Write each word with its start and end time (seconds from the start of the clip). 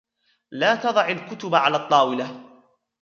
لا 0.51 0.75
تضع 0.75 1.07
الكتب 1.09 1.55
على 1.55 1.77
الطاولة. 1.77 2.43